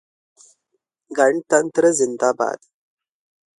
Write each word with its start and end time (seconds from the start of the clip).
गणतन्त्र 1.11 1.91
ज़िंदाबाद! 1.99 2.57